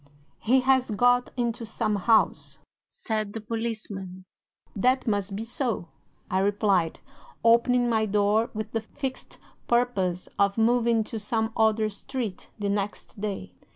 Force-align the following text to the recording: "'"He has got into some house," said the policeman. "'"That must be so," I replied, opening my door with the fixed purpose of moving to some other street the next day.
"'"He 0.39 0.61
has 0.61 0.89
got 0.89 1.29
into 1.37 1.63
some 1.63 1.95
house," 1.97 2.57
said 2.89 3.33
the 3.33 3.39
policeman. 3.39 4.25
"'"That 4.75 5.05
must 5.05 5.35
be 5.35 5.43
so," 5.43 5.89
I 6.27 6.39
replied, 6.39 6.99
opening 7.43 7.87
my 7.87 8.07
door 8.07 8.49
with 8.55 8.71
the 8.71 8.81
fixed 8.81 9.37
purpose 9.67 10.27
of 10.39 10.57
moving 10.57 11.03
to 11.03 11.19
some 11.19 11.53
other 11.55 11.87
street 11.91 12.49
the 12.57 12.67
next 12.69 13.21
day. 13.21 13.53